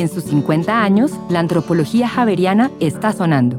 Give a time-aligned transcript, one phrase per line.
[0.00, 3.58] En sus 50 años, la antropología javeriana está sonando.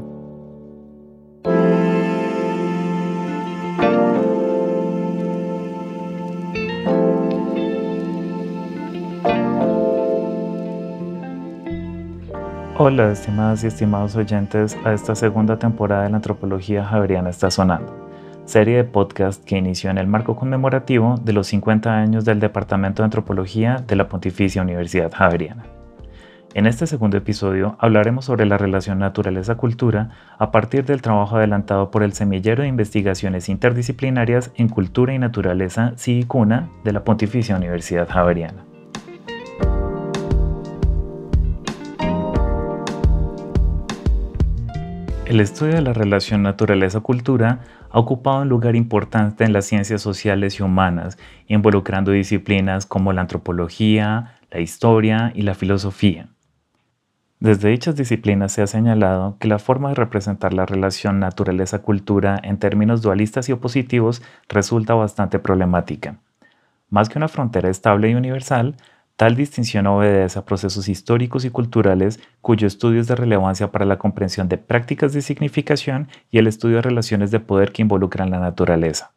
[12.76, 18.10] Hola, estimadas y estimados oyentes, a esta segunda temporada de la Antropología Javeriana está sonando,
[18.46, 23.02] serie de podcast que inició en el marco conmemorativo de los 50 años del Departamento
[23.02, 25.81] de Antropología de la Pontificia Universidad Javeriana.
[26.54, 32.02] En este segundo episodio hablaremos sobre la relación naturaleza-cultura a partir del trabajo adelantado por
[32.02, 38.66] el Semillero de Investigaciones Interdisciplinarias en Cultura y Naturaleza CICUNA de la Pontificia Universidad Javeriana.
[45.24, 50.60] El estudio de la relación naturaleza-cultura ha ocupado un lugar importante en las ciencias sociales
[50.60, 51.16] y humanas,
[51.48, 56.28] involucrando disciplinas como la antropología, la historia y la filosofía.
[57.42, 62.56] Desde dichas disciplinas se ha señalado que la forma de representar la relación naturaleza-cultura en
[62.56, 66.18] términos dualistas y opositivos resulta bastante problemática.
[66.88, 68.76] Más que una frontera estable y universal,
[69.16, 73.98] Tal distinción obedece a procesos históricos y culturales cuyo estudio es de relevancia para la
[73.98, 78.38] comprensión de prácticas de significación y el estudio de relaciones de poder que involucran la
[78.38, 79.10] naturaleza.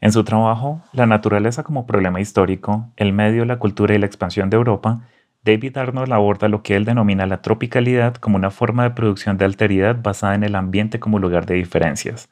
[0.00, 4.50] En su trabajo, La naturaleza como problema histórico, el medio, la cultura y la expansión
[4.50, 5.02] de Europa,
[5.42, 9.46] David Arnold aborda lo que él denomina la tropicalidad como una forma de producción de
[9.46, 12.28] alteridad basada en el ambiente como lugar de diferencias.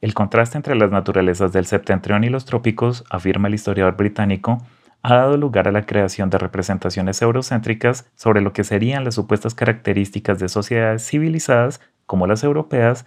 [0.00, 4.58] El contraste entre las naturalezas del septentrión y los trópicos, afirma el historiador británico,
[5.02, 9.56] ha dado lugar a la creación de representaciones eurocéntricas sobre lo que serían las supuestas
[9.56, 13.06] características de sociedades civilizadas, como las europeas,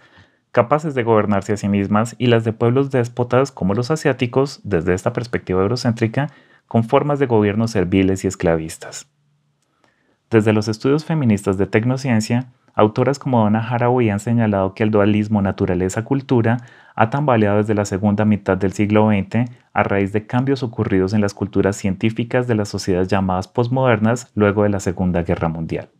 [0.52, 4.92] capaces de gobernarse a sí mismas, y las de pueblos déspotas, como los asiáticos, desde
[4.92, 6.28] esta perspectiva eurocéntrica,
[6.66, 9.08] con formas de gobierno serviles y esclavistas.
[10.28, 15.40] Desde los estudios feministas de tecnociencia, autoras como Donna Haraway han señalado que el dualismo
[15.40, 16.56] naturaleza-cultura
[16.96, 21.20] ha tambaleado desde la segunda mitad del siglo XX a raíz de cambios ocurridos en
[21.20, 25.90] las culturas científicas de las sociedades llamadas postmodernas luego de la Segunda Guerra Mundial.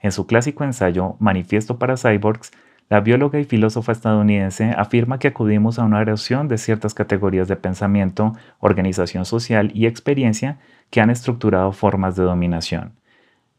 [0.00, 2.52] En su clásico ensayo Manifiesto para Cyborgs,
[2.88, 7.56] la bióloga y filósofa estadounidense afirma que acudimos a una erosión de ciertas categorías de
[7.56, 10.58] pensamiento, organización social y experiencia
[10.88, 13.01] que han estructurado formas de dominación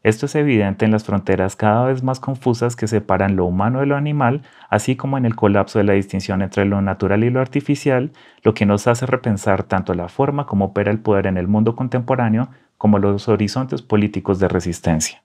[0.04, 3.86] esto es evidente en las fronteras cada vez más confusas que separan lo humano de
[3.86, 7.40] lo animal, así como en el colapso de la distinción entre lo natural y lo
[7.40, 8.12] artificial,
[8.42, 11.74] lo que nos hace repensar tanto la forma como opera el poder en el mundo
[11.74, 15.22] contemporáneo como los horizontes políticos de resistencia.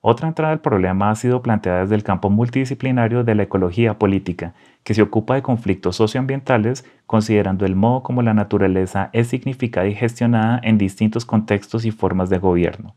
[0.00, 4.54] Otra entrada al problema ha sido planteada desde el campo multidisciplinario de la ecología política,
[4.82, 9.94] que se ocupa de conflictos socioambientales considerando el modo como la naturaleza es significada y
[9.94, 12.94] gestionada en distintos contextos y formas de gobierno.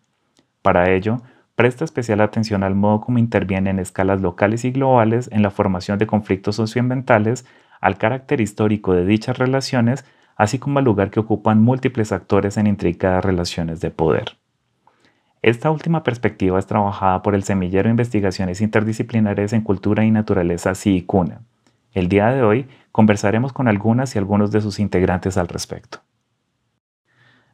[0.62, 1.22] Para ello,
[1.56, 5.98] presta especial atención al modo como interviene en escalas locales y globales en la formación
[5.98, 7.46] de conflictos socioambientales,
[7.82, 10.06] al carácter histórico de dichas relaciones,
[10.36, 14.38] así como al lugar que ocupan múltiples actores en intrincadas relaciones de poder.
[15.42, 20.76] Esta última perspectiva es trabajada por el Semillero de Investigaciones Interdisciplinares en Cultura y Naturaleza
[20.76, 21.42] CICUNA.
[21.94, 26.00] El día de hoy conversaremos con algunas y algunos de sus integrantes al respecto.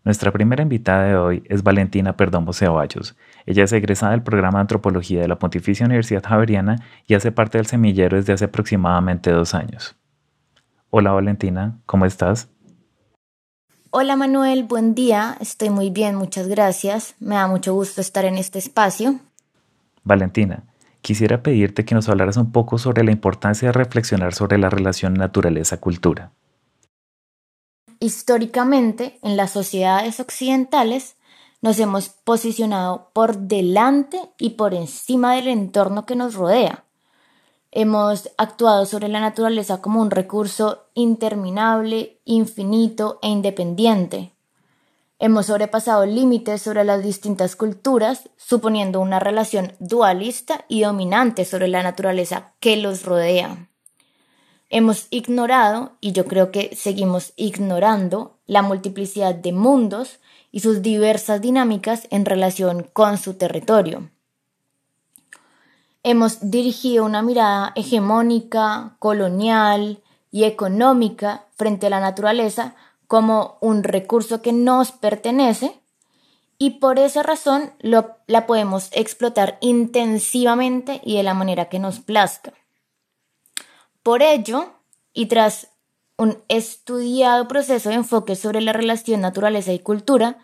[0.06, 3.16] Nuestra primera invitada de hoy es Valentina Perdomo Ceballos.
[3.48, 7.58] Ella es egresada del programa de antropología de la Pontificia Universidad Javeriana y hace parte
[7.58, 9.96] del semillero desde hace aproximadamente dos años.
[10.92, 12.50] Hola Valentina, ¿cómo estás?
[13.90, 15.38] Hola Manuel, buen día.
[15.42, 17.16] Estoy muy bien, muchas gracias.
[17.20, 19.16] Me da mucho gusto estar en este espacio.
[20.04, 20.66] Valentina,
[21.02, 25.16] quisiera pedirte que nos hablaras un poco sobre la importancia de reflexionar sobre la relación
[25.16, 26.32] naturaleza-cultura.
[28.00, 31.16] Históricamente, en las sociedades occidentales,
[31.61, 36.83] nos hemos posicionado por delante y por encima del entorno que nos rodea.
[37.72, 44.33] Hemos actuado sobre la naturaleza como un recurso interminable, infinito e independiente.
[45.17, 51.83] Hemos sobrepasado límites sobre las distintas culturas, suponiendo una relación dualista y dominante sobre la
[51.83, 53.69] naturaleza que los rodea.
[54.69, 60.19] Hemos ignorado, y yo creo que seguimos ignorando, la multiplicidad de mundos
[60.51, 64.09] y sus diversas dinámicas en relación con su territorio.
[66.03, 72.75] Hemos dirigido una mirada hegemónica, colonial y económica frente a la naturaleza
[73.07, 75.79] como un recurso que nos pertenece
[76.57, 82.53] y por esa razón la podemos explotar intensivamente y de la manera que nos plazca.
[84.06, 84.69] Por ello,
[85.13, 85.69] y tras
[86.16, 90.38] un estudiado proceso de enfoque sobre la relación naturaleza y cultura,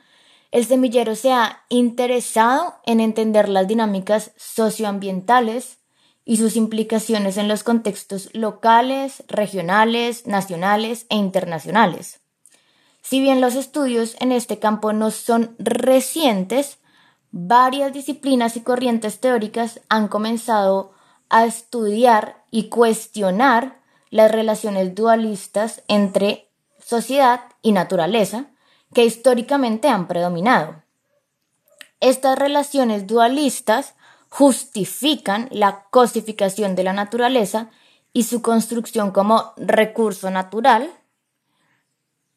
[0.50, 5.78] el semillero se ha interesado en entender las dinámicas socioambientales
[6.25, 12.19] y sus implicaciones en los contextos locales, regionales, nacionales e internacionales.
[13.04, 16.80] Si bien los estudios en este campo no son recientes,
[17.30, 20.94] varias disciplinas y corrientes teóricas han comenzado
[21.31, 23.80] a estudiar y cuestionar
[24.10, 26.50] las relaciones dualistas entre
[26.80, 28.48] sociedad y naturaleza
[28.94, 30.83] que históricamente han predominado.
[32.01, 33.95] Estas relaciones dualistas
[34.30, 37.72] justifican la cosificación de la naturaleza
[38.12, 40.92] y su construcción como recurso natural,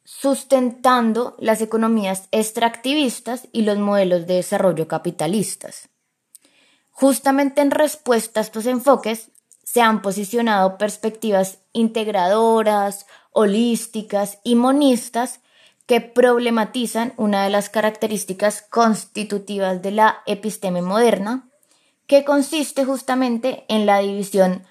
[0.04, 5.88] sustentando las economías extractivistas y los modelos de desarrollo capitalistas.
[6.94, 9.32] Justamente en respuesta a estos enfoques
[9.64, 15.40] se han posicionado perspectivas integradoras, holísticas y monistas
[15.86, 21.50] que problematizan una de las características constitutivas de la episteme moderna,
[22.06, 24.64] que consiste justamente en la división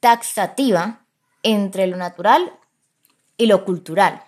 [0.00, 1.04] taxativa
[1.42, 2.50] entre lo natural
[3.36, 4.24] y lo cultural.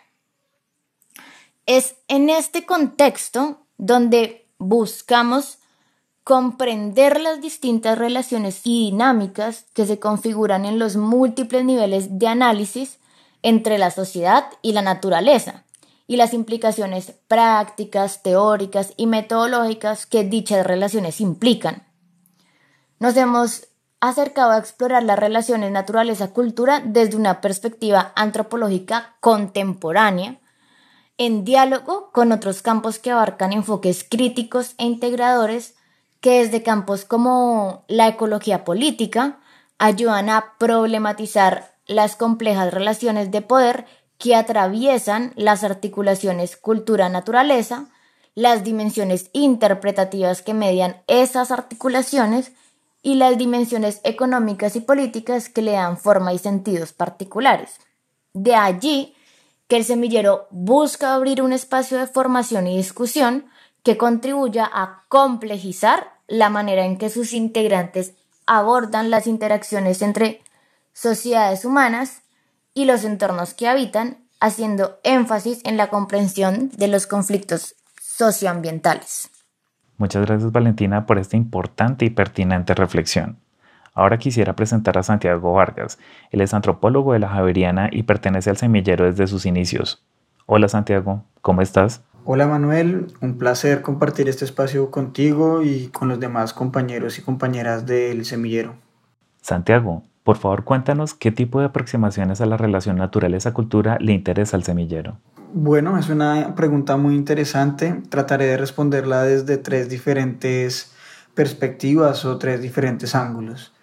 [1.65, 5.59] Es en este contexto donde buscamos
[6.25, 12.99] comprender las distintas relaciones y dinámicas que se configuran en los múltiples niveles de análisis
[13.43, 15.65] entre la sociedad y la naturaleza
[16.07, 21.87] y las implicaciones prácticas, teóricas y metodológicas que dichas relaciones implican.
[22.99, 23.69] Nos hemos
[24.01, 30.41] acercado a explorar las relaciones naturaleza-cultura desde una perspectiva antropológica contemporánea,
[31.17, 35.75] en diálogo con otros campos que abarcan enfoques críticos e integradores
[36.25, 39.41] que desde campos como la ecología política
[39.77, 43.85] ayudan a problematizar las complejas relaciones de poder
[44.17, 47.91] que atraviesan las articulaciones cultura-naturaleza,
[48.35, 52.53] las dimensiones interpretativas que median esas articulaciones
[53.03, 57.81] y las dimensiones económicas y políticas que le dan forma y sentidos particulares.
[58.33, 59.15] De allí
[59.69, 63.45] que el semillero busca abrir un espacio de formación y discusión
[63.83, 68.15] que contribuya a complejizar la manera en que sus integrantes
[68.47, 70.43] abordan las interacciones entre
[70.93, 72.23] sociedades humanas
[72.75, 79.31] y los entornos que habitan, haciendo énfasis en la comprensión de los conflictos socioambientales.
[79.97, 83.39] Muchas gracias Valentina por esta importante y pertinente reflexión.
[83.95, 85.99] Ahora quisiera presentar a Santiago Vargas.
[86.31, 90.03] Él es antropólogo de la Javeriana y pertenece al semillero desde sus inicios.
[90.47, 92.03] Hola Santiago, ¿cómo estás?
[92.27, 97.85] Hola Manuel, un placer compartir este espacio contigo y con los demás compañeros y compañeras
[97.85, 98.77] del semillero.
[99.43, 104.63] Santiago, por favor cuéntanos qué tipo de aproximaciones a la relación naturaleza-cultura le interesa al
[104.63, 105.19] semillero.
[105.53, 108.01] Bueno, es una pregunta muy interesante.
[108.09, 110.95] Trataré de responderla desde tres diferentes
[111.35, 113.75] perspectivas o tres diferentes ángulos.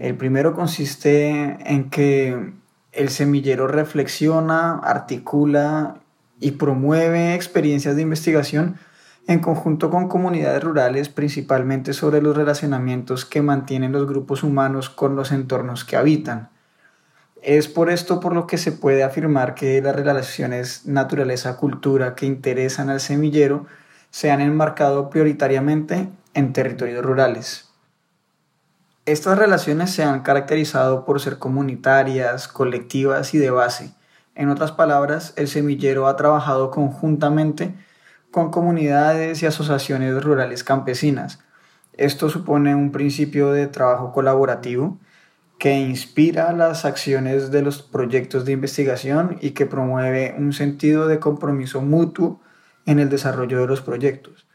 [0.00, 2.54] El primero consiste en que
[2.90, 6.00] el semillero reflexiona, articula
[6.44, 8.76] y promueve experiencias de investigación
[9.26, 15.16] en conjunto con comunidades rurales, principalmente sobre los relacionamientos que mantienen los grupos humanos con
[15.16, 16.50] los entornos que habitan.
[17.40, 22.90] Es por esto por lo que se puede afirmar que las relaciones naturaleza-cultura que interesan
[22.90, 23.64] al semillero
[24.10, 27.70] se han enmarcado prioritariamente en territorios rurales.
[29.06, 33.94] Estas relaciones se han caracterizado por ser comunitarias, colectivas y de base,
[34.34, 37.74] en otras palabras, el semillero ha trabajado conjuntamente
[38.30, 41.38] con comunidades y asociaciones rurales campesinas.
[41.92, 44.98] Esto supone un principio de trabajo colaborativo
[45.58, 51.20] que inspira las acciones de los proyectos de investigación y que promueve un sentido de
[51.20, 52.40] compromiso mutuo
[52.86, 54.46] en el desarrollo de los proyectos.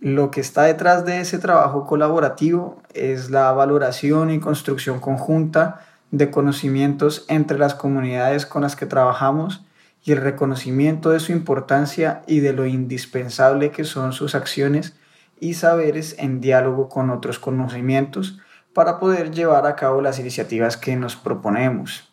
[0.00, 5.80] Lo que está detrás de ese trabajo colaborativo es la valoración y construcción conjunta
[6.16, 9.64] de conocimientos entre las comunidades con las que trabajamos
[10.04, 14.96] y el reconocimiento de su importancia y de lo indispensable que son sus acciones
[15.40, 18.38] y saberes en diálogo con otros conocimientos
[18.72, 22.12] para poder llevar a cabo las iniciativas que nos proponemos.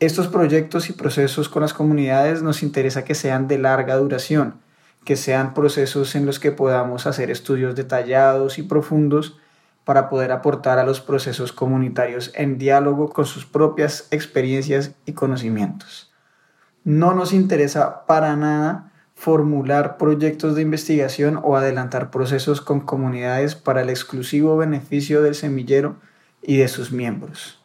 [0.00, 4.60] Estos proyectos y procesos con las comunidades nos interesa que sean de larga duración,
[5.04, 9.38] que sean procesos en los que podamos hacer estudios detallados y profundos
[9.88, 16.12] para poder aportar a los procesos comunitarios en diálogo con sus propias experiencias y conocimientos.
[16.84, 23.80] No nos interesa para nada formular proyectos de investigación o adelantar procesos con comunidades para
[23.80, 25.96] el exclusivo beneficio del semillero
[26.42, 27.64] y de sus miembros.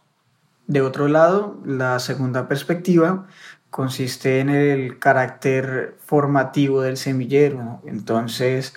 [0.66, 3.28] De otro lado, la segunda perspectiva
[3.70, 7.82] consiste en el carácter formativo del semillero.
[7.86, 8.76] Entonces,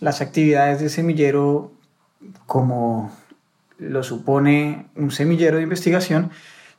[0.00, 1.75] las actividades del semillero,
[2.46, 3.12] como
[3.78, 6.30] lo supone un semillero de investigación,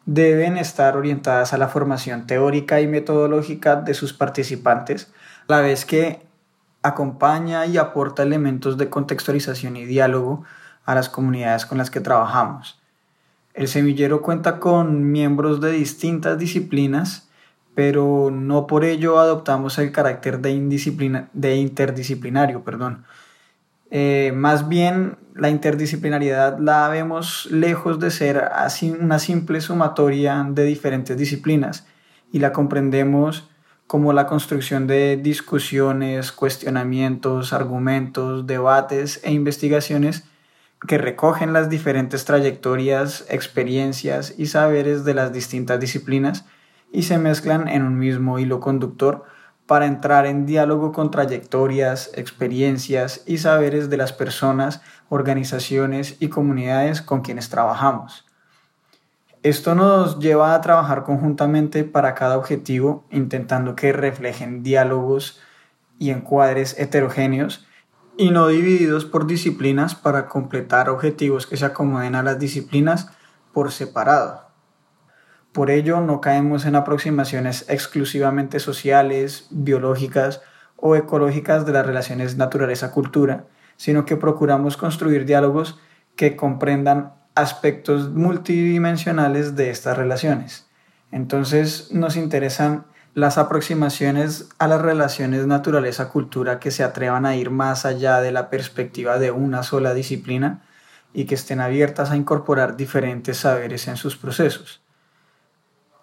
[0.05, 5.11] deben estar orientadas a la formación teórica y metodológica de sus participantes,
[5.47, 6.21] a la vez que
[6.81, 10.43] acompaña y aporta elementos de contextualización y diálogo
[10.85, 12.79] a las comunidades con las que trabajamos.
[13.53, 17.27] El semillero cuenta con miembros de distintas disciplinas,
[17.75, 22.63] pero no por ello adoptamos el carácter de, de interdisciplinario.
[22.63, 23.05] Perdón.
[23.91, 30.63] Eh, más bien, la interdisciplinariedad la vemos lejos de ser así una simple sumatoria de
[30.63, 31.87] diferentes disciplinas
[32.31, 33.49] y la comprendemos
[33.87, 40.25] como la construcción de discusiones, cuestionamientos, argumentos, debates e investigaciones
[40.85, 46.45] que recogen las diferentes trayectorias, experiencias y saberes de las distintas disciplinas
[46.91, 49.23] y se mezclan en un mismo hilo conductor
[49.65, 57.01] para entrar en diálogo con trayectorias, experiencias y saberes de las personas, organizaciones y comunidades
[57.01, 58.25] con quienes trabajamos.
[59.43, 65.39] Esto nos lleva a trabajar conjuntamente para cada objetivo, intentando que reflejen diálogos
[65.99, 67.65] y encuadres heterogéneos
[68.17, 73.09] y no divididos por disciplinas para completar objetivos que se acomoden a las disciplinas
[73.53, 74.47] por separado.
[75.51, 80.41] Por ello, no caemos en aproximaciones exclusivamente sociales, biológicas
[80.75, 83.45] o ecológicas de las relaciones naturaleza-cultura,
[83.77, 85.79] sino que procuramos construir diálogos
[86.15, 90.67] que comprendan aspectos multidimensionales de estas relaciones.
[91.11, 97.85] Entonces nos interesan las aproximaciones a las relaciones naturaleza-cultura que se atrevan a ir más
[97.85, 100.61] allá de la perspectiva de una sola disciplina
[101.13, 104.81] y que estén abiertas a incorporar diferentes saberes en sus procesos.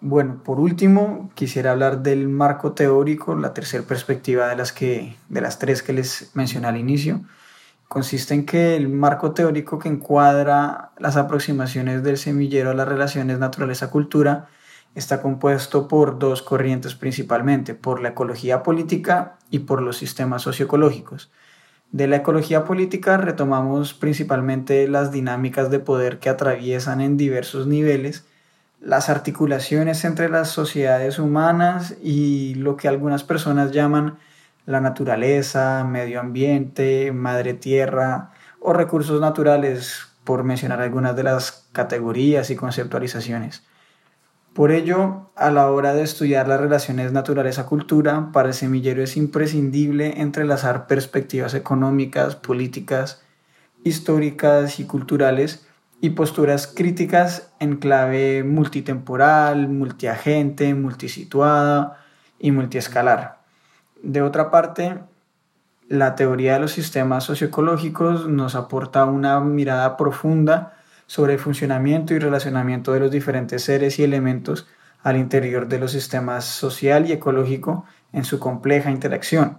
[0.01, 5.41] Bueno, por último, quisiera hablar del marco teórico, la tercera perspectiva de las, que, de
[5.41, 7.21] las tres que les mencioné al inicio.
[7.87, 13.39] Consiste en que el marco teórico que encuadra las aproximaciones del semillero a las relaciones
[13.39, 14.47] naturaleza-cultura
[14.95, 21.31] está compuesto por dos corrientes principalmente, por la ecología política y por los sistemas socioecológicos.
[21.91, 28.25] De la ecología política retomamos principalmente las dinámicas de poder que atraviesan en diversos niveles
[28.81, 34.17] las articulaciones entre las sociedades humanas y lo que algunas personas llaman
[34.65, 42.49] la naturaleza, medio ambiente, madre tierra o recursos naturales, por mencionar algunas de las categorías
[42.49, 43.63] y conceptualizaciones.
[44.53, 50.21] Por ello, a la hora de estudiar las relaciones naturaleza-cultura, para el semillero es imprescindible
[50.21, 53.21] entrelazar perspectivas económicas, políticas,
[53.83, 55.67] históricas y culturales
[56.01, 61.97] y posturas críticas en clave multitemporal, multiagente, multisituada
[62.39, 63.34] y multiescalar.
[64.05, 64.99] De otra parte,
[65.89, 70.73] la teoría de los sistemas socioecológicos nos aporta una mirada profunda
[71.07, 74.67] sobre el funcionamiento y relacionamiento de los diferentes seres y elementos
[75.01, 79.57] al interior de los sistemas social y ecológico en su compleja interacción.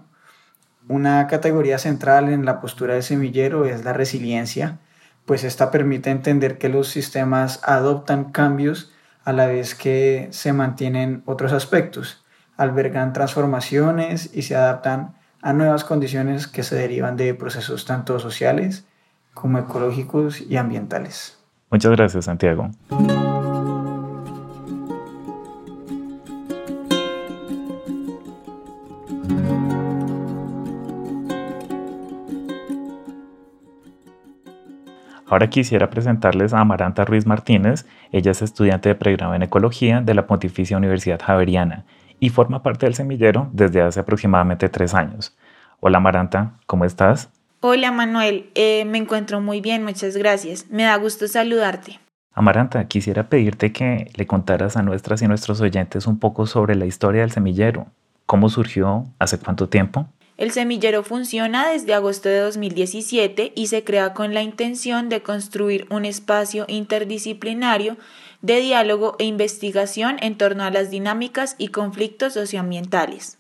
[0.87, 4.79] Una categoría central en la postura del semillero es la resiliencia,
[5.25, 8.93] pues esta permite entender que los sistemas adoptan cambios
[9.25, 12.25] a la vez que se mantienen otros aspectos,
[12.57, 18.85] albergan transformaciones y se adaptan a nuevas condiciones que se derivan de procesos tanto sociales
[19.35, 21.39] como ecológicos y ambientales.
[21.71, 22.71] Muchas gracias, Santiago.
[35.29, 37.85] Ahora quisiera presentarles a Amaranta Ruiz Martínez.
[38.13, 41.85] Ella es estudiante de pregrado en Ecología de la Pontificia Universidad Javeriana
[42.21, 45.37] y forma parte del semillero desde hace aproximadamente tres años.
[45.81, 47.31] Hola Amaranta, ¿cómo estás?
[47.61, 50.67] Hola Manuel, eh, me encuentro muy bien, muchas gracias.
[50.71, 51.99] Me da gusto saludarte.
[52.33, 56.85] Amaranta, quisiera pedirte que le contaras a nuestras y nuestros oyentes un poco sobre la
[56.85, 57.87] historia del semillero.
[58.27, 59.07] ¿Cómo surgió?
[59.19, 60.07] ¿Hace cuánto tiempo?
[60.37, 65.87] El semillero funciona desde agosto de 2017 y se crea con la intención de construir
[65.89, 67.97] un espacio interdisciplinario
[68.43, 73.39] de diálogo e investigación en torno a las dinámicas y conflictos socioambientales.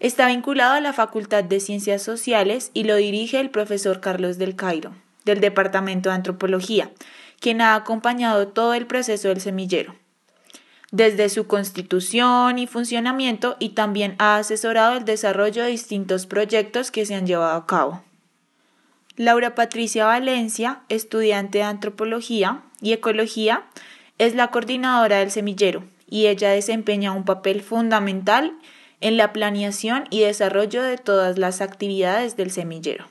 [0.00, 4.56] Está vinculado a la Facultad de Ciencias Sociales y lo dirige el profesor Carlos del
[4.56, 4.92] Cairo,
[5.26, 6.90] del Departamento de Antropología,
[7.38, 9.94] quien ha acompañado todo el proceso del semillero
[10.90, 17.04] desde su constitución y funcionamiento y también ha asesorado el desarrollo de distintos proyectos que
[17.04, 18.02] se han llevado a cabo.
[19.16, 23.64] Laura Patricia Valencia, estudiante de antropología y ecología,
[24.18, 28.56] es la coordinadora del semillero y ella desempeña un papel fundamental
[29.00, 33.06] en la planeación y desarrollo de todas las actividades del semillero.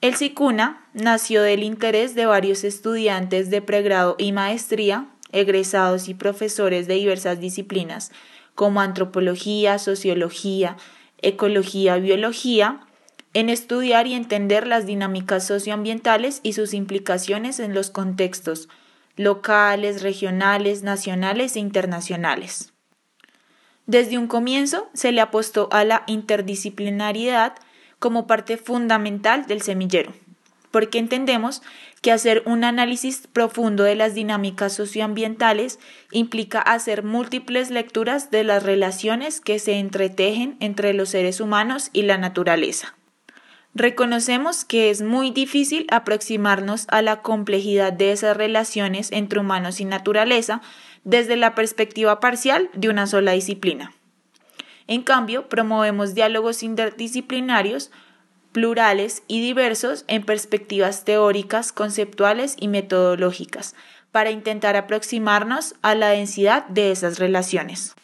[0.00, 6.86] El SICUNA nació del interés de varios estudiantes de pregrado y maestría, egresados y profesores
[6.86, 8.12] de diversas disciplinas
[8.54, 10.76] como antropología, sociología,
[11.22, 12.80] ecología, biología,
[13.32, 18.68] en estudiar y entender las dinámicas socioambientales y sus implicaciones en los contextos
[19.16, 22.72] locales, regionales, nacionales e internacionales.
[23.86, 27.54] Desde un comienzo se le apostó a la interdisciplinariedad
[27.98, 30.12] como parte fundamental del semillero,
[30.70, 31.62] porque entendemos
[32.00, 35.78] que hacer un análisis profundo de las dinámicas socioambientales
[36.12, 42.02] implica hacer múltiples lecturas de las relaciones que se entretejen entre los seres humanos y
[42.02, 42.94] la naturaleza.
[43.74, 49.84] Reconocemos que es muy difícil aproximarnos a la complejidad de esas relaciones entre humanos y
[49.84, 50.60] naturaleza
[51.04, 53.92] desde la perspectiva parcial de una sola disciplina.
[54.88, 57.92] En cambio, promovemos diálogos interdisciplinarios,
[58.52, 63.74] plurales y diversos en perspectivas teóricas, conceptuales y metodológicas,
[64.12, 67.94] para intentar aproximarnos a la densidad de esas relaciones.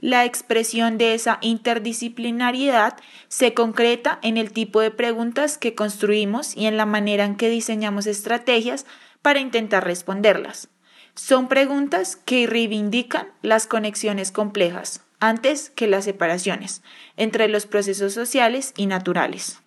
[0.00, 2.96] La expresión de esa interdisciplinariedad
[3.26, 7.48] se concreta en el tipo de preguntas que construimos y en la manera en que
[7.48, 8.86] diseñamos estrategias
[9.22, 10.68] para intentar responderlas.
[11.14, 16.82] Son preguntas que reivindican las conexiones complejas, antes que las separaciones,
[17.16, 19.60] entre los procesos sociales y naturales.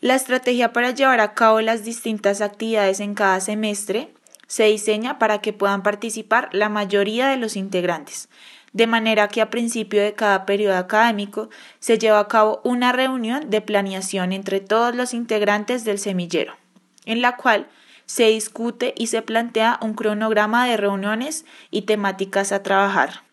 [0.00, 4.12] La estrategia para llevar a cabo las distintas actividades en cada semestre
[4.46, 8.28] se diseña para que puedan participar la mayoría de los integrantes,
[8.72, 11.50] de manera que a principio de cada periodo académico
[11.80, 16.54] se lleva a cabo una reunión de planeación entre todos los integrantes del semillero,
[17.04, 17.68] en la cual
[18.06, 23.27] se discute y se plantea un cronograma de reuniones y temáticas a trabajar.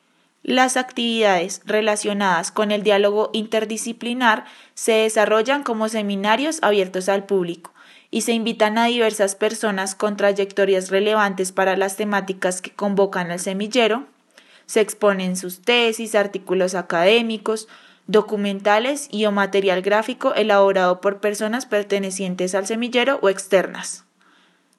[0.48, 7.74] Las actividades relacionadas con el diálogo interdisciplinar se desarrollan como seminarios abiertos al público
[8.12, 13.40] y se invitan a diversas personas con trayectorias relevantes para las temáticas que convocan al
[13.40, 14.06] semillero
[14.66, 17.68] se exponen sus tesis, artículos académicos,
[18.08, 24.04] documentales y o material gráfico elaborado por personas pertenecientes al semillero o externas.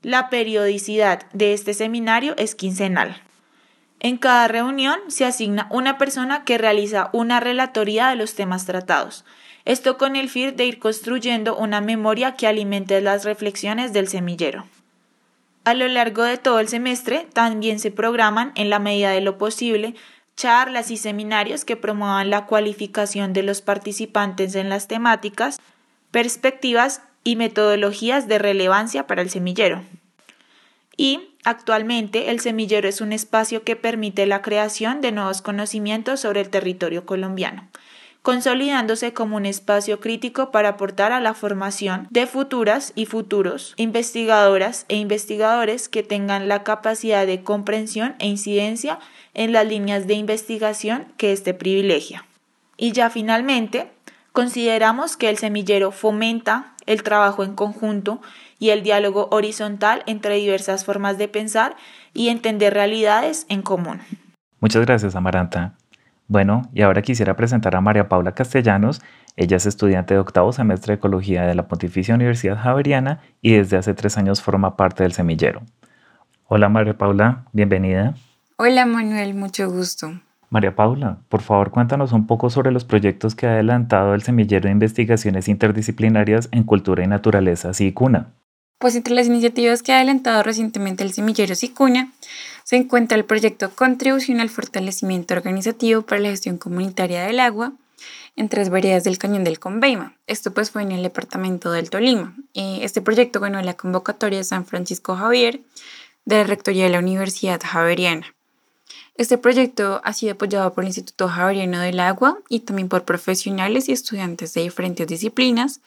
[0.03, 3.21] La periodicidad de este seminario es quincenal.
[4.07, 9.25] En cada reunión se asigna una persona que realiza una relatoría de los temas tratados,
[9.65, 14.65] esto con el fin de ir construyendo una memoria que alimente las reflexiones del semillero.
[15.65, 19.39] A lo largo de todo el semestre también se programan, en la medida de lo
[19.39, 19.97] posible,
[20.37, 25.59] charlas y seminarios que promuevan la cualificación de los participantes en las temáticas,
[26.13, 29.83] perspectivas y metodologías de relevancia para el semillero.
[30.97, 36.43] Y actualmente el semillero es un espacio que permite la creación de nuevos conocimientos sobre
[36.43, 37.69] el territorio colombiano
[38.27, 44.85] consolidándose como un espacio crítico para aportar a la formación de futuras y futuros investigadoras
[44.89, 48.99] e investigadores que tengan la capacidad de comprensión e incidencia
[49.35, 52.27] en las líneas de investigación que éste privilegia.
[52.77, 53.87] Y ya finalmente,
[54.33, 58.21] consideramos que el semillero fomenta el trabajo en conjunto
[58.59, 61.77] y el diálogo horizontal entre diversas formas de pensar
[62.13, 64.01] y entender realidades en común.
[64.61, 65.75] Muchas gracias, Amaranta.
[66.29, 69.01] Bueno, y ahora quisiera presentar a María Paula Castellanos.
[69.37, 73.77] Ella es estudiante de octavo semestre de Ecología de la Pontificia Universidad Javeriana y desde
[73.77, 75.63] hace tres años forma parte del semillero.
[76.49, 78.15] Hola María Paula, bienvenida.
[78.57, 80.21] Hola Manuel, mucho gusto.
[80.49, 84.65] María Paula, por favor cuéntanos un poco sobre los proyectos que ha adelantado el semillero
[84.65, 88.33] de investigaciones interdisciplinarias en cultura y naturaleza SICUNA.
[88.79, 92.13] Pues entre las iniciativas que ha adelantado recientemente el semillero SICUNA
[92.63, 97.73] se encuentra el proyecto Contribución al Fortalecimiento Organizativo para la Gestión Comunitaria del Agua
[98.37, 100.15] en tres veredas del Cañón del Conveima.
[100.27, 102.37] Esto pues fue en el departamento del Tolima.
[102.53, 105.61] Este proyecto ganó la convocatoria de San Francisco Javier
[106.27, 108.35] de la Rectoría de la Universidad Javeriana.
[109.17, 113.89] Este proyecto ha sido apoyado por el Instituto Javeriano del Agua y también por profesionales
[113.89, 115.81] y estudiantes de diferentes disciplinas,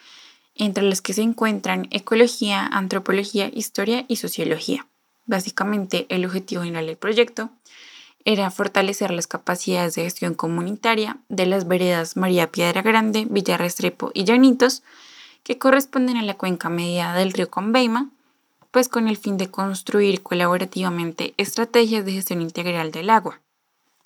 [0.59, 4.85] entre las que se encuentran ecología, antropología, historia y sociología.
[5.25, 7.49] Básicamente, el objetivo general del proyecto
[8.25, 14.11] era fortalecer las capacidades de gestión comunitaria de las veredas María Piedra Grande, Villa Restrepo
[14.13, 14.83] y Llanitos,
[15.43, 18.09] que corresponden a la cuenca media del río Conveima,
[18.71, 23.39] pues con el fin de construir colaborativamente estrategias de gestión integral del agua.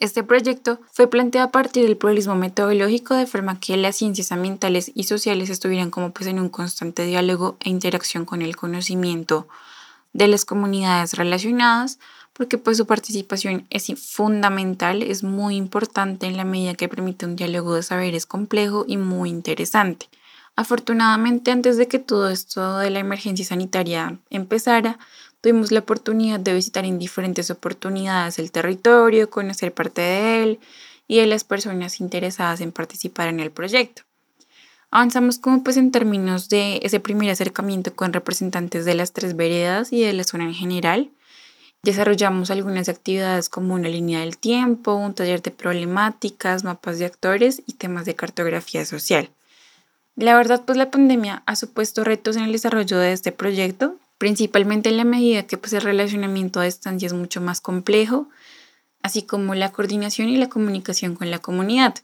[0.03, 4.91] Este proyecto fue planteado a partir del pluralismo metodológico de forma que las ciencias ambientales
[4.93, 9.47] y sociales estuvieran como pues en un constante diálogo e interacción con el conocimiento
[10.11, 11.99] de las comunidades relacionadas
[12.33, 17.37] porque pues su participación es fundamental, es muy importante en la medida que permite un
[17.37, 20.09] diálogo de saberes complejo y muy interesante.
[20.57, 24.99] Afortunadamente, antes de que todo esto de la emergencia sanitaria empezara,
[25.43, 30.59] tuvimos la oportunidad de visitar en diferentes oportunidades el territorio, conocer parte de él
[31.05, 34.03] y de las personas interesadas en participar en el proyecto.
[34.89, 39.91] Avanzamos como pues en términos de ese primer acercamiento con representantes de las tres veredas
[39.91, 41.09] y de la zona en general.
[41.81, 47.63] Desarrollamos algunas actividades como una línea del tiempo, un taller de problemáticas, mapas de actores
[47.65, 49.29] y temas de cartografía social.
[50.15, 54.87] La verdad, pues la pandemia ha supuesto retos en el desarrollo de este proyecto, principalmente
[54.87, 58.29] en la medida que pues el relacionamiento a distancia es mucho más complejo,
[59.01, 61.95] así como la coordinación y la comunicación con la comunidad.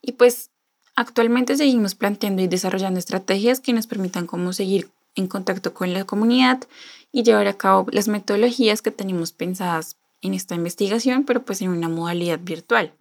[0.00, 0.50] Y pues
[0.94, 6.04] actualmente seguimos planteando y desarrollando estrategias que nos permitan cómo seguir en contacto con la
[6.04, 6.62] comunidad
[7.10, 11.70] y llevar a cabo las metodologías que tenemos pensadas en esta investigación, pero pues en
[11.70, 12.92] una modalidad virtual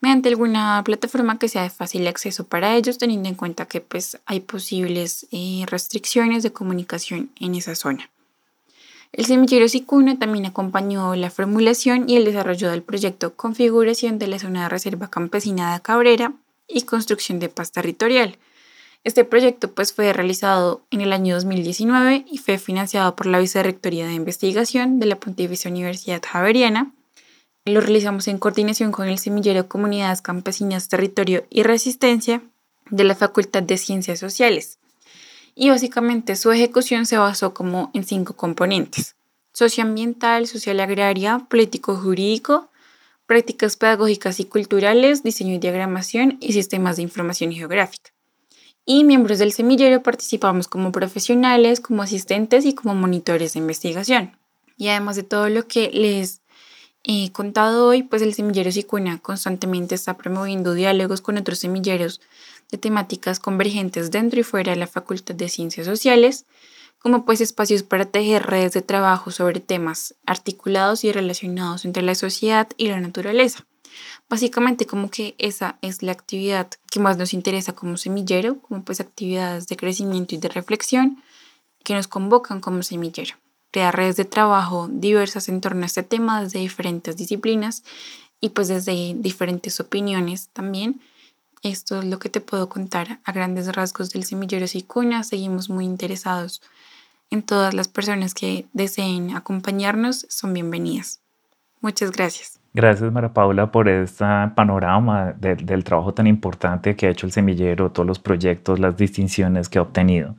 [0.00, 4.18] mediante alguna plataforma que sea de fácil acceso para ellos, teniendo en cuenta que pues,
[4.26, 8.10] hay posibles eh, restricciones de comunicación en esa zona.
[9.12, 14.38] El semillero Sicuna también acompañó la formulación y el desarrollo del proyecto Configuración de la
[14.38, 16.32] Zona de Reserva Campesina de Cabrera
[16.68, 18.38] y Construcción de Paz Territorial.
[19.02, 24.06] Este proyecto pues, fue realizado en el año 2019 y fue financiado por la Vicerrectoría
[24.06, 26.92] de Investigación de la Pontificia Universidad Javeriana
[27.70, 32.42] lo realizamos en coordinación con el Semillero Comunidades Campesinas, Territorio y Resistencia
[32.90, 34.78] de la Facultad de Ciencias Sociales.
[35.54, 39.16] Y básicamente su ejecución se basó como en cinco componentes.
[39.52, 42.70] Socioambiental, social agraria, político-jurídico,
[43.26, 48.10] prácticas pedagógicas y culturales, diseño y diagramación y sistemas de información geográfica.
[48.84, 54.36] Y miembros del semillero participamos como profesionales, como asistentes y como monitores de investigación.
[54.76, 56.39] Y además de todo lo que les
[57.02, 62.20] He contado hoy, pues el semillero Sicuna constantemente está promoviendo diálogos con otros semilleros
[62.70, 66.44] de temáticas convergentes dentro y fuera de la Facultad de Ciencias Sociales,
[66.98, 72.14] como pues espacios para tejer redes de trabajo sobre temas articulados y relacionados entre la
[72.14, 73.64] sociedad y la naturaleza.
[74.28, 79.00] Básicamente como que esa es la actividad que más nos interesa como semillero, como pues
[79.00, 81.22] actividades de crecimiento y de reflexión
[81.82, 83.36] que nos convocan como semillero
[83.70, 87.84] crear redes de trabajo diversas en torno a este tema desde diferentes disciplinas
[88.40, 91.00] y pues desde diferentes opiniones también.
[91.62, 95.22] Esto es lo que te puedo contar a grandes rasgos del semillero Sicuna.
[95.24, 96.62] Seguimos muy interesados
[97.30, 100.26] en todas las personas que deseen acompañarnos.
[100.30, 101.20] Son bienvenidas.
[101.82, 102.58] Muchas gracias.
[102.72, 107.90] Gracias, Mara Paula, por este panorama del trabajo tan importante que ha hecho el semillero,
[107.90, 110.36] todos los proyectos, las distinciones que ha obtenido.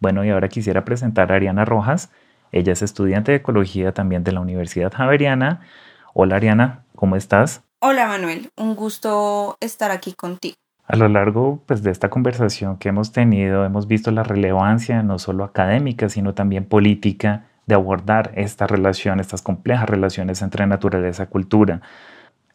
[0.00, 2.10] Bueno, y ahora quisiera presentar a Ariana Rojas.
[2.52, 5.60] Ella es estudiante de ecología también de la Universidad Javeriana.
[6.14, 7.62] Hola Ariana, ¿cómo estás?
[7.80, 10.56] Hola Manuel, un gusto estar aquí contigo.
[10.86, 15.18] A lo largo pues, de esta conversación que hemos tenido, hemos visto la relevancia no
[15.18, 21.26] solo académica, sino también política de abordar esta relación, estas complejas relaciones entre naturaleza y
[21.26, 21.82] cultura.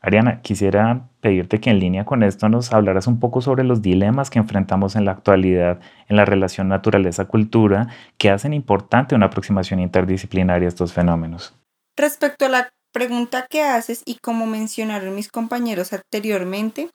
[0.05, 4.29] Ariana, quisiera pedirte que en línea con esto nos hablaras un poco sobre los dilemas
[4.29, 7.87] que enfrentamos en la actualidad en la relación naturaleza-cultura
[8.17, 11.55] que hacen importante una aproximación interdisciplinaria a estos fenómenos.
[11.95, 16.89] Respecto a la pregunta que haces y como mencionaron mis compañeros anteriormente,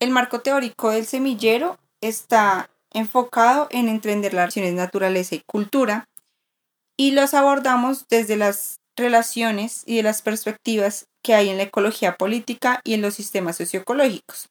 [0.00, 6.08] el marco teórico del semillero está enfocado en entender las relaciones naturaleza y cultura
[6.96, 12.16] y los abordamos desde las relaciones y de las perspectivas que hay en la ecología
[12.16, 14.48] política y en los sistemas socioecológicos.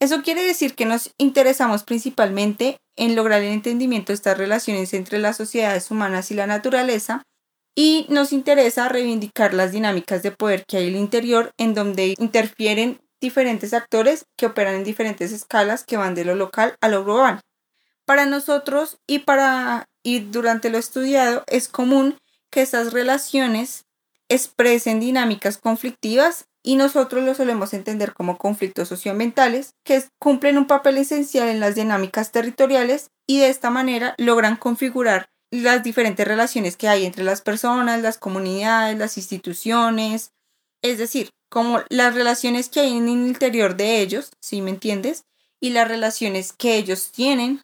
[0.00, 5.18] Eso quiere decir que nos interesamos principalmente en lograr el entendimiento de estas relaciones entre
[5.18, 7.22] las sociedades humanas y la naturaleza
[7.74, 12.14] y nos interesa reivindicar las dinámicas de poder que hay en el interior en donde
[12.18, 17.04] interfieren diferentes actores que operan en diferentes escalas que van de lo local a lo
[17.04, 17.40] global.
[18.04, 22.18] Para nosotros y para y durante lo estudiado es común
[22.50, 23.84] que estas relaciones
[24.32, 30.98] expresen dinámicas conflictivas y nosotros lo solemos entender como conflictos socioambientales que cumplen un papel
[30.98, 36.88] esencial en las dinámicas territoriales y de esta manera logran configurar las diferentes relaciones que
[36.88, 40.32] hay entre las personas, las comunidades, las instituciones,
[40.80, 45.24] es decir, como las relaciones que hay en el interior de ellos, si me entiendes,
[45.60, 47.62] y las relaciones que ellos tienen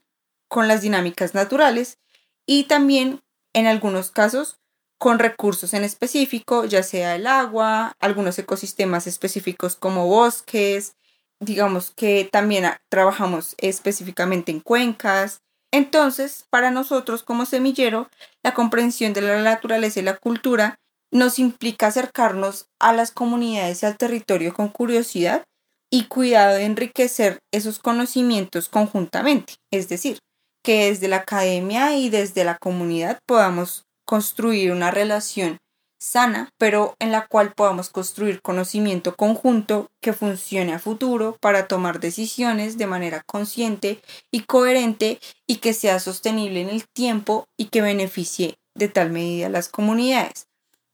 [0.48, 1.98] con las dinámicas naturales
[2.46, 3.22] y también
[3.54, 4.58] en algunos casos
[4.98, 10.94] con recursos en específico, ya sea el agua, algunos ecosistemas específicos como bosques,
[11.40, 15.40] digamos que también trabajamos específicamente en cuencas.
[15.72, 18.08] Entonces, para nosotros como semillero,
[18.42, 20.80] la comprensión de la naturaleza y la cultura
[21.10, 25.44] nos implica acercarnos a las comunidades y al territorio con curiosidad
[25.90, 30.18] y cuidado de enriquecer esos conocimientos conjuntamente, es decir,
[30.62, 35.58] que desde la academia y desde la comunidad podamos construir una relación
[36.00, 42.00] sana, pero en la cual podamos construir conocimiento conjunto que funcione a futuro para tomar
[42.00, 47.82] decisiones de manera consciente y coherente y que sea sostenible en el tiempo y que
[47.82, 50.46] beneficie de tal medida a las comunidades.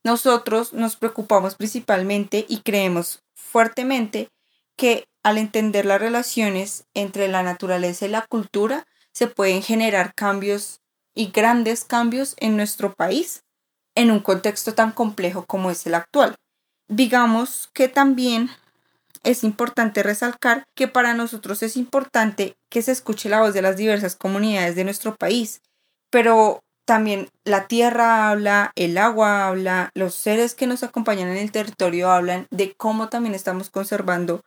[0.03, 4.29] Nosotros nos preocupamos principalmente y creemos fuertemente
[4.77, 10.81] que al entender las relaciones entre la naturaleza y la cultura se pueden generar cambios
[11.15, 13.45] y grandes cambios en nuestro país
[13.95, 16.35] en un contexto tan complejo como es el actual.
[16.89, 18.51] Digamos que también
[19.23, 23.77] es importante resaltar que para nosotros es importante que se escuche la voz de las
[23.77, 25.63] diversas comunidades de nuestro país,
[26.11, 31.51] pero también la tierra habla, el agua habla, los seres que nos acompañan en el
[31.51, 34.43] territorio hablan de cómo también estamos conservando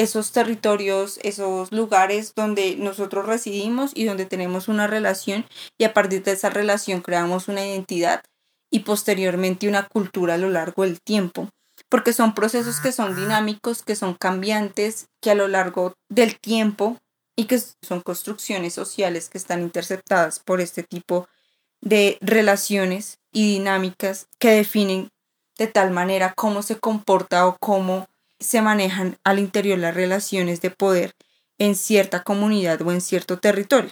[0.00, 5.44] esos territorios, esos lugares donde nosotros residimos y donde tenemos una relación
[5.78, 8.22] y a partir de esa relación creamos una identidad
[8.70, 11.50] y posteriormente una cultura a lo largo del tiempo,
[11.88, 16.96] porque son procesos que son dinámicos, que son cambiantes, que a lo largo del tiempo
[17.36, 21.28] y que son construcciones sociales que están interceptadas por este tipo
[21.82, 25.10] de relaciones y dinámicas que definen
[25.58, 28.06] de tal manera cómo se comporta o cómo
[28.40, 31.14] se manejan al interior las relaciones de poder
[31.58, 33.90] en cierta comunidad o en cierto territorio.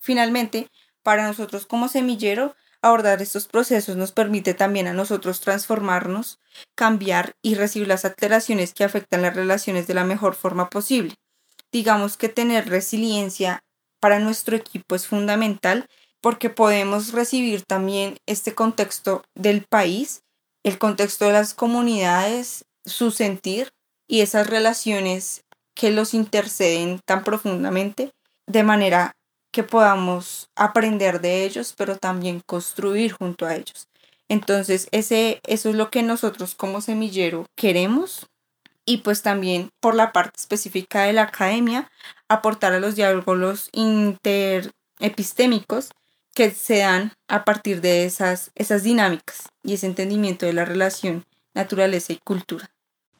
[0.00, 0.68] Finalmente,
[1.02, 6.40] para nosotros como semillero, abordar estos procesos nos permite también a nosotros transformarnos,
[6.74, 11.14] cambiar y recibir las alteraciones que afectan las relaciones de la mejor forma posible.
[11.72, 13.62] Digamos que tener resiliencia
[14.00, 15.86] para nuestro equipo es fundamental
[16.20, 20.22] porque podemos recibir también este contexto del país,
[20.64, 23.70] el contexto de las comunidades, su sentir
[24.06, 28.12] y esas relaciones que los interceden tan profundamente
[28.46, 29.12] de manera
[29.52, 33.88] que podamos aprender de ellos, pero también construir junto a ellos.
[34.28, 38.26] Entonces, ese, eso es lo que nosotros como semillero queremos
[38.84, 41.90] y pues también por la parte específica de la academia,
[42.28, 45.90] aportar a los diálogos interepistémicos
[46.34, 51.24] que se dan a partir de esas, esas dinámicas y ese entendimiento de la relación
[51.60, 52.70] naturaleza y cultura.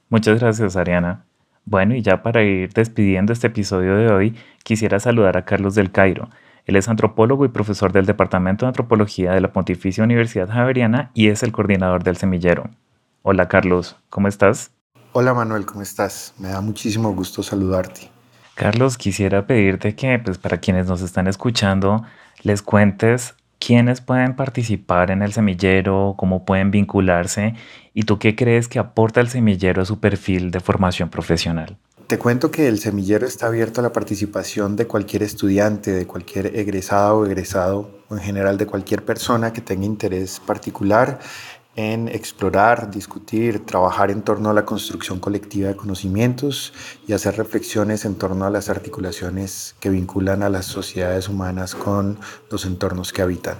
[0.08, 1.24] Muchas gracias, Ariana.
[1.64, 5.92] Bueno, y ya para ir despidiendo este episodio de hoy, quisiera saludar a Carlos del
[5.92, 6.28] Cairo.
[6.64, 11.28] Él es antropólogo y profesor del Departamento de Antropología de la Pontificia Universidad Javeriana y
[11.28, 12.70] es el coordinador del semillero.
[13.22, 14.72] Hola Carlos, ¿cómo estás?
[15.12, 16.34] Hola Manuel, ¿cómo estás?
[16.38, 18.10] Me da muchísimo gusto saludarte.
[18.54, 22.04] Carlos, quisiera pedirte que, pues para quienes nos están escuchando,
[22.42, 23.34] les cuentes
[23.70, 27.54] quiénes pueden participar en el semillero, cómo pueden vincularse
[27.94, 31.76] y tú qué crees que aporta el semillero a su perfil de formación profesional.
[32.08, 36.46] Te cuento que el semillero está abierto a la participación de cualquier estudiante, de cualquier
[36.58, 41.20] egresado o egresado, o en general de cualquier persona que tenga interés particular
[41.76, 46.72] en explorar, discutir, trabajar en torno a la construcción colectiva de conocimientos
[47.06, 52.18] y hacer reflexiones en torno a las articulaciones que vinculan a las sociedades humanas con
[52.50, 53.58] los entornos que habitan.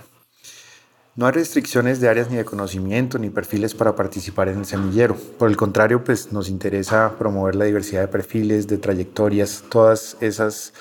[1.17, 5.17] No hay restricciones de áreas ni de conocimiento ni perfiles para participar en el semillero.
[5.39, 10.73] Por el contrario, pues nos interesa promover la diversidad de perfiles, de trayectorias, todas esas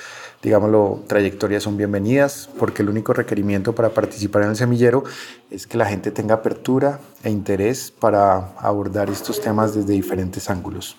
[0.41, 5.04] digámoslo, trayectorias son bienvenidas, porque el único requerimiento para participar en el semillero
[5.52, 10.97] es que la gente tenga apertura e interés para abordar estos temas desde diferentes ángulos.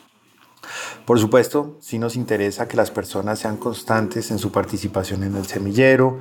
[1.05, 5.47] Por supuesto, sí nos interesa que las personas sean constantes en su participación en el
[5.47, 6.19] semillero,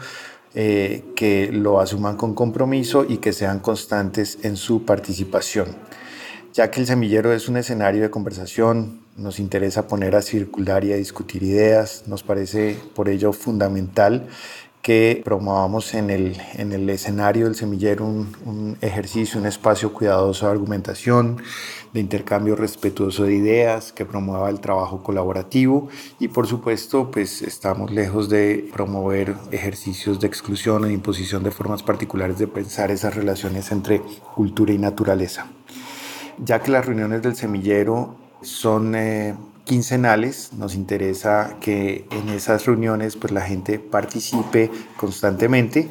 [0.55, 5.67] eh, que lo asuman con compromiso y que sean constantes en su participación.
[6.51, 10.91] Ya que el semillero es un escenario de conversación, nos interesa poner a circular y
[10.91, 14.27] a discutir ideas, nos parece por ello fundamental
[14.81, 20.47] que promovamos en el, en el escenario del semillero un, un, ejercicio, un espacio cuidadoso
[20.47, 21.37] de argumentación,
[21.93, 27.91] de intercambio respetuoso de ideas, que promueva el trabajo colaborativo y por supuesto pues estamos
[27.91, 33.71] lejos de promover ejercicios de exclusión de imposición de formas particulares de pensar esas relaciones
[33.71, 34.01] entre
[34.33, 35.45] cultura y naturaleza.
[36.43, 43.17] Ya que las reuniones del semillero son eh, quincenales, nos interesa que en esas reuniones
[43.17, 45.89] pues la gente participe constantemente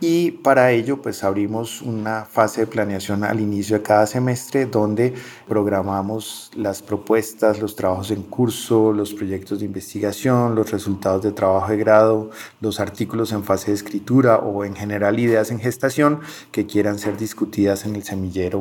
[0.00, 5.12] y para ello pues abrimos una fase de planeación al inicio de cada semestre donde
[5.46, 11.70] programamos las propuestas, los trabajos en curso, los proyectos de investigación, los resultados de trabajo
[11.70, 16.20] de grado, los artículos en fase de escritura o en general ideas en gestación
[16.52, 18.60] que quieran ser discutidas en el semillero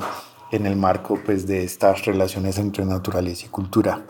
[0.52, 4.06] en el marco pues, de estas relaciones entre naturaleza y cultura.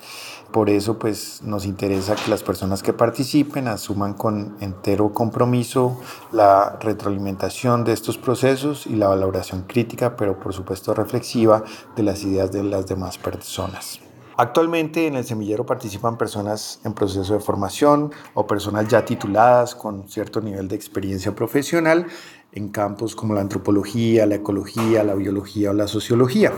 [0.52, 5.99] Por eso pues nos interesa que las personas que participen asuman con entero compromiso
[6.32, 11.63] la retroalimentación de estos procesos y la valoración crítica, pero por supuesto reflexiva
[11.95, 13.99] de las ideas de las demás personas.
[14.41, 20.08] Actualmente en el semillero participan personas en proceso de formación o personas ya tituladas con
[20.08, 22.08] cierto nivel de experiencia profesional
[22.52, 26.52] en campos como la antropología, la ecología, la biología o la sociología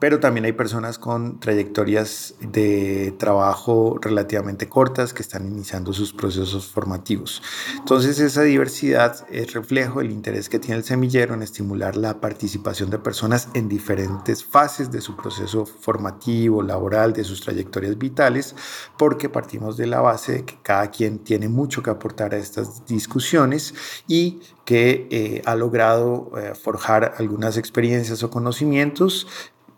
[0.00, 6.66] pero también hay personas con trayectorias de trabajo relativamente cortas que están iniciando sus procesos
[6.66, 7.42] formativos.
[7.76, 12.90] Entonces esa diversidad es reflejo del interés que tiene el semillero en estimular la participación
[12.90, 18.54] de personas en diferentes fases de su proceso formativo, laboral, de sus trayectorias vitales,
[18.96, 22.86] porque partimos de la base de que cada quien tiene mucho que aportar a estas
[22.86, 23.74] discusiones
[24.06, 29.26] y que eh, ha logrado eh, forjar algunas experiencias o conocimientos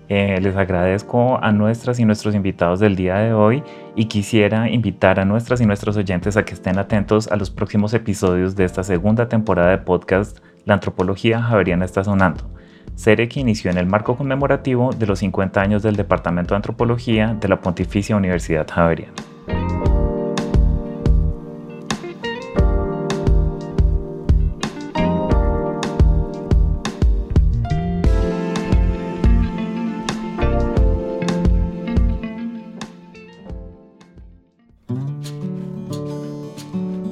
[0.09, 3.63] Eh, les agradezco a nuestras y nuestros invitados del día de hoy
[3.95, 7.93] y quisiera invitar a nuestras y nuestros oyentes a que estén atentos a los próximos
[7.93, 12.53] episodios de esta segunda temporada de podcast La antropología javeriana está sonando
[12.95, 17.35] serie que inició en el marco conmemorativo de los 50 años del Departamento de Antropología
[17.39, 19.13] de la Pontificia Universidad Javeriana.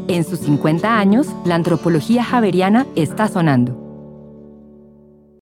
[0.07, 3.80] En sus 50 años, la antropología javeriana está sonando